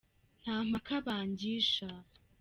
[0.41, 1.89] Nta mpaka bangisha